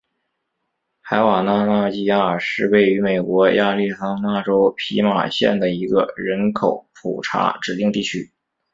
[1.01, 8.31] 海瓦纳纳基亚是位于美国亚利桑那州皮马县的一个人口普查指定地区。